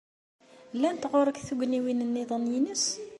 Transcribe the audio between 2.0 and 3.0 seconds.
niḍen nnes?